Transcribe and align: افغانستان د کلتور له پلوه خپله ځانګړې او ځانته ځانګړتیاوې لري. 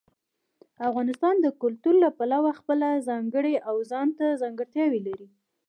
افغانستان 0.89 1.35
د 1.41 1.47
کلتور 1.61 1.95
له 2.03 2.09
پلوه 2.17 2.51
خپله 2.59 2.87
ځانګړې 3.07 3.55
او 3.69 3.75
ځانته 3.91 4.25
ځانګړتیاوې 4.41 4.99
لري. 5.07 5.27